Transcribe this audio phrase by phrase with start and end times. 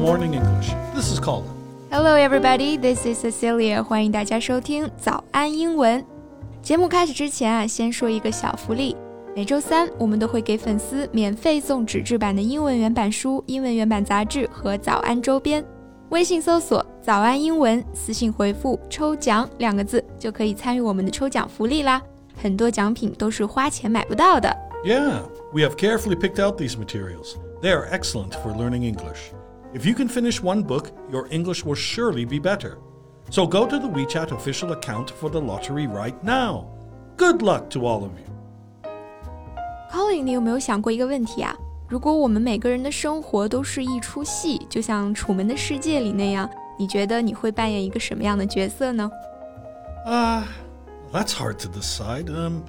[0.00, 0.72] Morning English.
[0.94, 1.44] This is Colin.
[1.90, 2.78] Hello, everybody.
[2.78, 3.82] This is Cecilia.
[3.82, 6.02] 欢迎大家收听早安英文。
[6.62, 8.96] 节目开始之前啊，先说一个小福利。
[9.34, 15.62] 每周三，我们都会给粉丝免费送纸质版的英文原版书、英文原版杂志和早安周边。
[16.08, 22.00] 微信搜索“早安英文”，私信回复“抽奖”两个字，就可以参与我们的抽奖福利啦。
[22.34, 24.48] 很多奖品都是花钱买不到的。
[24.86, 25.20] Yeah,
[25.52, 27.34] we have carefully picked out these materials.
[27.60, 29.32] They are excellent for learning English.
[29.74, 32.78] If you can finish one book, your English will surely be better.
[33.30, 36.66] So go to the WeChat official account for the lottery right now.
[37.16, 38.26] Good luck to all of you.
[39.90, 41.56] Colin，你有没有想过一个问题啊？
[41.88, 46.48] 如果我们每个人的生活都是一出戏，就像《楚门的世界》里那样，
[46.78, 49.10] 你觉得你会扮演一个什么样的角色呢？
[50.06, 50.44] Ah, uh,
[51.12, 52.28] that's hard to decide.
[52.28, 52.62] Um,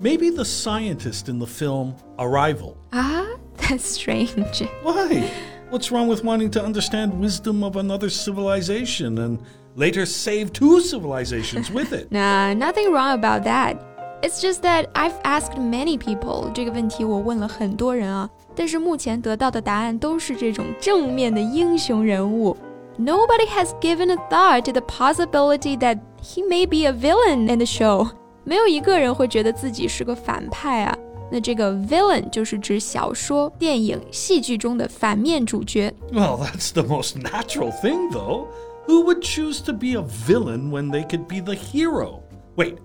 [0.00, 2.74] maybe the scientist in the film Arrival.
[2.92, 4.64] Ah, that's strange.
[4.82, 5.30] Why?
[5.74, 9.38] What's wrong with wanting to understand wisdom of another civilization and
[9.76, 12.08] later save two civilizations with it?
[12.10, 13.76] nah, nothing wrong about that.
[14.22, 22.56] It's just that I've asked many people 这个问题我问了很多人啊，但是目前得到的答案都是这种正面的英雄人物。
[22.98, 27.64] Nobody has given a thought to the possibility that he may be a villain in the
[27.64, 28.10] show.
[28.44, 30.94] 没有一个人会觉得自己是个反派啊。
[31.34, 35.92] 那这个 villain 就是指小说、电影、戏剧中的反面主角。
[36.12, 38.46] Well, that's the most natural thing, though.
[38.86, 42.22] Who would choose to be a villain when they could be the hero?
[42.56, 42.78] Wait,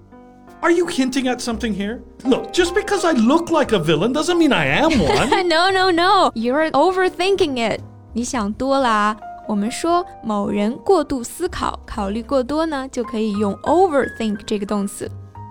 [0.61, 2.02] are you hinting at something here?
[2.23, 5.47] Look, just because I look like a villain doesn't mean I am one.
[5.47, 6.31] no, no, no.
[6.35, 7.81] You're overthinking it.
[8.13, 9.17] 你想多了啊。
[9.47, 15.09] 我们说某人过度思考、考虑过多呢，就可以用 overthink 这个动词。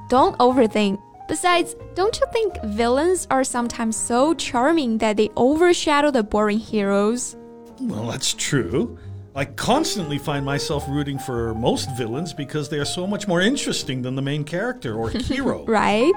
[0.08, 0.98] Don't overthink.
[1.28, 7.36] Besides, don't you think villains are sometimes so charming that they overshadow the boring heroes?
[7.80, 8.98] Well, that's true.
[9.34, 14.02] I constantly find myself rooting for most villains because they are so much more interesting
[14.02, 15.64] than the main character or hero.
[15.66, 16.14] right?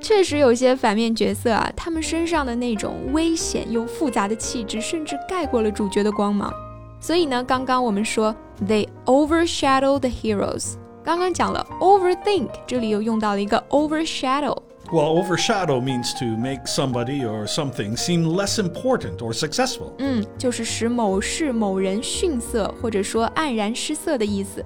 [0.00, 6.52] 确实有些反面角色啊，他们身上的那种危险又复杂的气质，甚至盖过了主角的光芒。
[7.00, 8.34] 所以呢，刚刚我们说
[8.66, 10.74] they overshadow the heroes。
[11.07, 14.57] 刚刚讲了 overthink，这里又用到了一个 overshadow。
[14.91, 19.93] Well, overshadow means to make somebody or something seem less important or successful.
[19.99, 24.61] 嗯，就是使某事某人逊色或者说黯然失色的意思。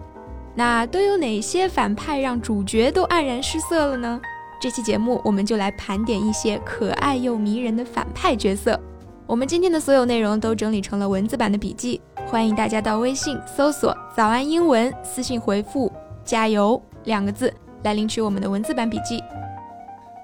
[0.55, 4.19] 那都有哪些反派让主角都黯然失色了呢？
[4.59, 8.79] 这期节目我们就来盘点一些可爱又迷人的反派角色。
[9.27, 15.91] 我们今天的所有内容都整理成了文字版的笔记，欢迎大家到微信搜索“早安英文”，私信回复
[16.30, 19.22] 加油两个字来领取我们的文字版笔记。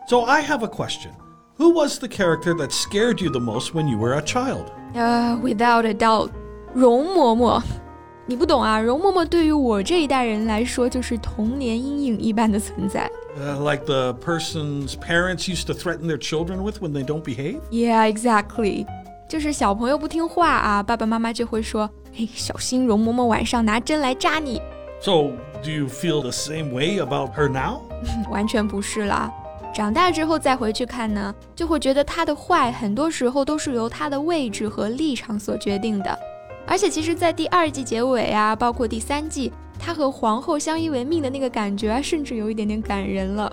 [0.08, 1.10] So I have a question.
[1.58, 4.66] Who was the character that scared you the most when you were a child?
[4.94, 6.30] Uh, without a doubt,
[6.74, 7.62] 容嬷嬷。
[8.26, 13.10] 你不懂啊，容嬷嬷对于我这一代人来说就是童年阴影一般的存在。
[13.36, 17.60] Uh, like the person's parents used to threaten their children with when they don't behave?
[17.70, 18.86] Yeah, exactly.
[19.28, 24.60] 就是小朋友不听话啊，爸爸妈妈就会说：“嘿，小心容嬷嬷晚上拿针来扎你。”
[25.00, 25.32] So,
[25.62, 27.80] do you feel the same way about her now?
[28.30, 29.32] 完全不是啦。
[29.74, 36.18] 长大之后再回去看呢，就会觉得她的坏很多时候都是由她的位置和立场所决定的。
[36.66, 43.52] 而且，其实，在第二季结尾啊，包括第三季，她和皇后相依为命的那个感觉啊，甚至有一点点感人了。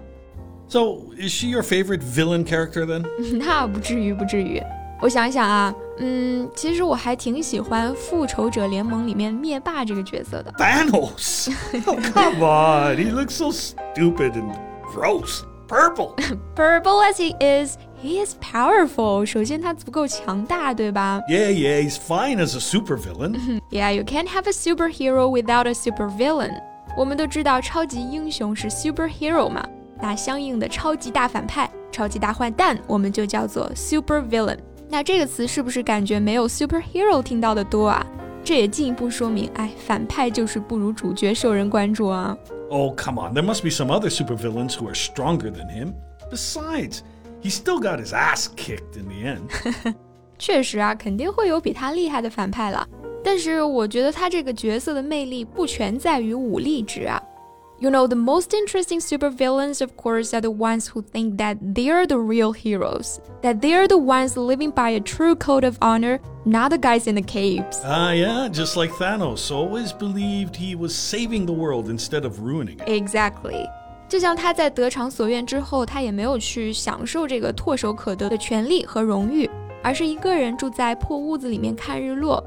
[0.68, 3.04] So, is she your favorite villain character then?
[3.38, 4.62] 那不至于，不至于。
[5.02, 10.52] 我想一想啊， 嗯，其实我还挺喜欢《复仇者联盟》里面灭霸这个角色的。
[10.58, 11.50] Thanos?
[11.86, 14.56] oh, come on, he looks so stupid and
[14.94, 15.44] gross.
[15.68, 16.16] Purple.
[16.56, 19.24] Purple as he is, he is powerful.
[19.24, 21.22] 首先他足够强大，对吧？
[21.30, 23.62] Yeah, yeah, he's fine as a supervillain.
[23.70, 26.60] yeah, you can't have a superhero without a supervillain.
[26.98, 29.64] 我们都知道超级英雄是 superhero 嘛，
[30.02, 34.57] 那相应的超级大反派、超级大坏蛋，我们就叫做 supervillain。
[34.94, 38.06] 那这个词是不是感觉没有 superhero 听到的多啊？
[38.44, 42.38] 这也进一步说明，哎，反派就是不如主角受人关注啊。
[42.70, 45.94] Oh, come on, there must be some other supervillains who are stronger than him.
[46.31, 47.00] Besides,
[47.43, 49.94] he still got his ass kicked in the end.
[50.38, 52.87] 确实啊，肯定会有比他厉害的反派了。
[53.25, 57.20] 但是我觉得他这个角色的魅力不全在于武力值啊。
[57.80, 62.19] you know, the most interesting supervillains, of course, are the ones who think that they're the
[62.19, 66.78] real heroes, that they're the ones living by a true code of honor, not the
[66.78, 67.80] guys in the caves.
[67.86, 72.42] Ah, uh, yeah, just like Thanos always believed he was saving the world instead of
[72.42, 72.90] ruining it.
[72.90, 73.66] Exactly.
[74.10, 79.50] 就像他在得偿所愿之后，他也没有去享受这个唾手可得的权利和荣誉，
[79.84, 82.44] 而是一个人住在破屋子里面看日落。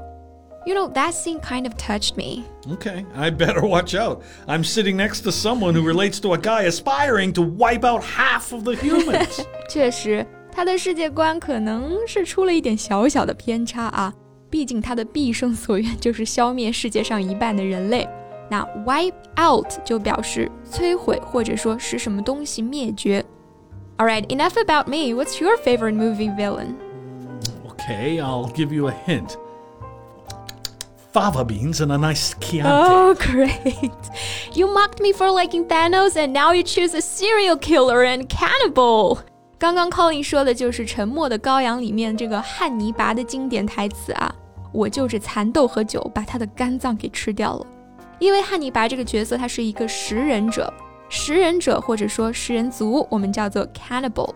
[0.67, 2.45] You know, that scene kind of touched me.
[2.71, 4.21] Okay, I better watch out.
[4.47, 8.53] I'm sitting next to someone who relates to a guy aspiring to wipe out half
[8.53, 9.45] of the humans.
[9.67, 14.13] 确实，他的世界观可能是出了一点小小的偏差啊。
[14.49, 18.07] 毕竟他的毕生所愿就是消灭世界上一半的人类。
[18.49, 23.25] 那 wipe out 就表示摧毁或者说使什么东西灭绝。
[23.97, 25.13] Alright, enough about me.
[25.13, 26.75] What's your favorite movie villain?
[27.67, 29.35] Okay, I'll give you a hint.
[31.13, 32.69] Fava beans and a nice Chianti.
[32.69, 33.93] Oh, great.
[34.55, 39.19] You mocked me for liking Thanos, and now you choose a serial killer and cannibal.
[39.59, 44.33] 刚刚 Colin 说的就是《沉默的羔羊》里面这个汉尼拔的经典台词啊，
[44.71, 47.67] 我就着蚕豆和酒把他的肝脏给吃掉了。
[48.19, 50.73] 因为汉尼拔这个角色他是一个食人者，
[51.09, 54.33] 食人者或者说食人族，我们叫做 cannibal。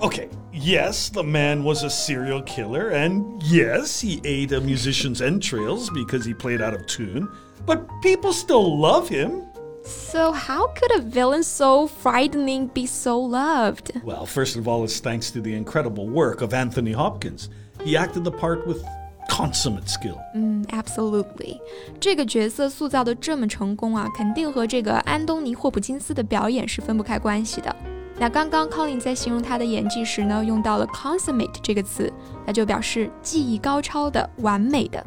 [0.00, 5.88] Okay, yes, the man was a serial killer, and yes, he ate a musician's entrails
[5.90, 7.28] because he played out of tune,
[7.64, 9.42] but people still love him.
[9.84, 13.92] So, how could a villain so frightening be so loved?
[14.04, 17.48] Well, first of all, it's thanks to the incredible work of Anthony Hopkins.
[17.82, 18.84] He acted the part with
[19.30, 20.18] consummate skill.
[20.34, 21.58] 嗯，absolutely，
[21.98, 27.74] 这个角色塑造的这么成功啊，肯定和这个安东尼·霍普金斯的表演是分不开关系的。
[28.20, 32.12] 那刚刚 Colin 在形容他的演技时呢，用到了 consummate 这个词，
[32.46, 35.04] 那就表示技艺高超的、完美的。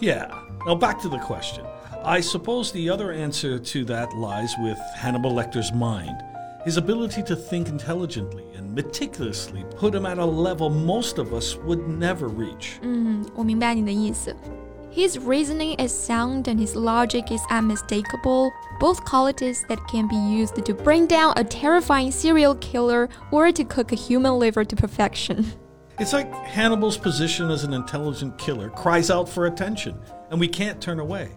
[0.00, 0.28] Yeah.
[0.66, 1.64] Now back to the question.
[2.04, 6.16] I suppose the other answer to that lies with Hannibal Lecter's mind.
[6.64, 11.56] His ability to think intelligently and meticulously put him at a level most of us
[11.66, 12.78] would never reach.
[12.82, 14.34] 嗯，我明白你的意思。
[14.90, 20.54] His reasoning is sound and his logic is unmistakable, both qualities that can be used
[20.64, 25.46] to bring down a terrifying serial killer or to cook a human liver to perfection.
[25.98, 29.94] It's like Hannibal's position as an intelligent killer cries out for attention,
[30.30, 31.30] and we can't turn away.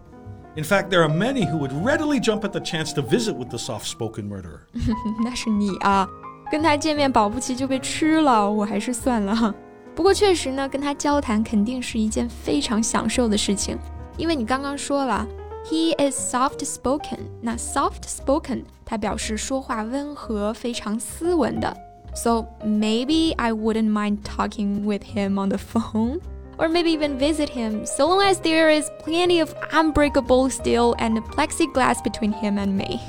[0.56, 3.50] In fact, there are many who would readily jump at the chance to visit with
[3.50, 4.66] the soft spoken murderer.
[5.24, 6.08] 那是你啊，
[6.50, 9.54] 跟他见面保不齐就被吃了，我还是算了。
[9.95, 13.77] 不过确实呢，跟他交谈肯定是一件非常享受的事情，
[14.17, 15.25] 因为你刚刚说了
[15.65, 17.19] ，he is soft spoken。
[17.41, 21.75] 那 soft spoken 它表示说话温和、非常斯文的。
[22.15, 26.19] So maybe I wouldn't mind talking with him on the phone
[26.62, 31.18] or maybe even visit him, so long as there is plenty of unbreakable steel and
[31.30, 33.00] plexiglass between him and me.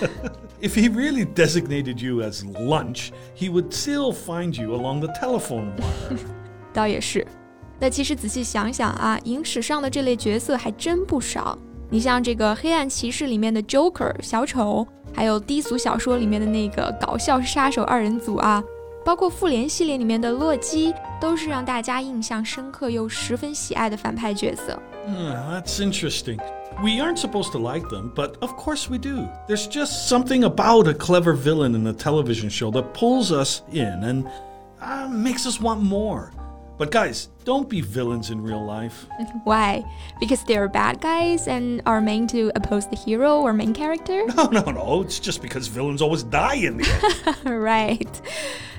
[0.61, 5.71] if he really designated you as lunch, he would still find you along the telephone
[5.77, 6.19] wire.
[6.73, 7.25] 倒也是。
[7.79, 11.57] 那其实仔细想想啊，影史上的这类角色还真不少。
[11.89, 18.63] 你像这个《黑暗骑士》里面的 Joker 小丑，还有低俗小说里面的那个搞笑杀手二人组啊，
[19.05, 24.77] 包括复联系列里面的洛基，都是让大家印象深刻又十分喜爱的反派角色。
[25.07, 26.39] Hmm, that's interesting.
[26.83, 29.27] We aren't supposed to like them, but of course we do.
[29.47, 34.03] There's just something about a clever villain in a television show that pulls us in
[34.03, 34.25] and
[34.79, 36.31] uh, makes us want more.
[36.77, 39.07] But guys, don't be villains in real life.
[39.45, 39.83] Why?
[40.19, 44.27] Because they're bad guys and are meant to oppose the hero or main character?
[44.35, 45.01] No, no, no.
[45.01, 47.63] It's just because villains always die in the end.
[47.63, 48.21] right.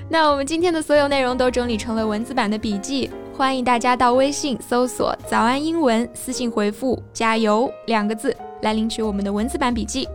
[0.09, 10.07] 那我们今天的所有内容都整理成了文字版的笔记，欢迎大家到微信搜索“早安英文”，私信回复“加油”两个字来领取我们的文字版笔记。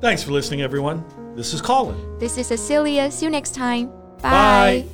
[0.00, 1.02] Thanks for listening, everyone.
[1.36, 1.94] This is Colin.
[2.18, 3.10] This is Cecilia.
[3.10, 3.88] See you next time.
[4.22, 4.84] Bye.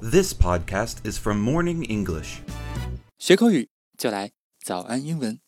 [0.00, 2.40] This podcast is from Morning English.
[3.21, 4.31] 学口语就来
[4.65, 5.41] 早安英文。